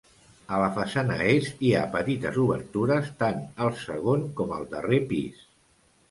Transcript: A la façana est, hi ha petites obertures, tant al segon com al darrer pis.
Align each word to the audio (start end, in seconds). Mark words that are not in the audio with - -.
A 0.55 0.59
la 0.59 0.69
façana 0.75 1.17
est, 1.33 1.49
hi 1.65 1.73
ha 1.79 1.83
petites 1.95 2.39
obertures, 2.43 3.11
tant 3.23 3.37
al 3.65 3.69
segon 3.81 4.23
com 4.39 4.55
al 4.57 4.65
darrer 4.73 4.99
pis. 5.13 5.45